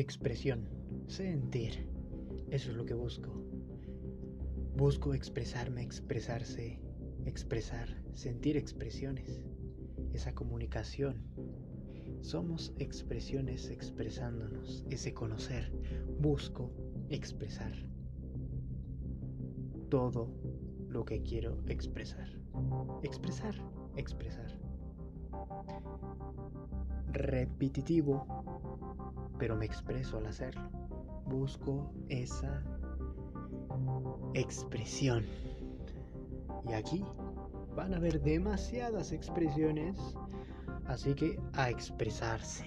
[0.00, 0.68] expresión,
[1.06, 1.88] sentir.
[2.50, 3.30] Eso es lo que busco.
[4.76, 6.80] Busco expresarme, expresarse,
[7.26, 9.44] expresar, sentir expresiones.
[10.12, 11.22] Esa comunicación.
[12.22, 15.72] Somos expresiones expresándonos, ese conocer.
[16.18, 16.72] Busco
[17.08, 17.72] expresar
[19.88, 20.32] todo
[20.88, 22.28] lo que quiero expresar.
[23.02, 23.54] Expresar,
[23.96, 24.58] expresar.
[27.12, 28.59] Repetitivo,
[29.40, 30.70] pero me expreso al hacerlo.
[31.24, 32.62] Busco esa
[34.34, 35.24] expresión.
[36.68, 37.02] Y aquí
[37.74, 39.96] van a haber demasiadas expresiones,
[40.86, 42.66] así que a expresarse.